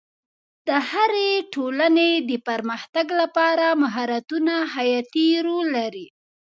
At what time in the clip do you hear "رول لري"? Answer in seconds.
5.45-6.07